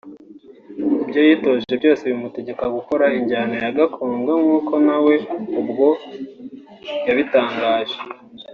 ibyo 1.03 1.19
yitoje 1.27 1.71
byose 1.79 2.03
bimutegeka 2.11 2.65
gukora 2.75 3.05
injyana 3.17 3.55
ya 3.63 3.71
gakondo 3.77 4.31
nk'uko 4.43 4.73
nawe 4.85 5.13
ubwo 5.61 5.87
yabitangaje 7.07 7.97